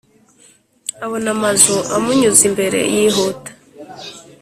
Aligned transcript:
abona 1.05 1.29
amazu 1.35 1.75
amunyuze 1.95 2.41
imbere 2.49 2.79
yihuta; 2.95 3.51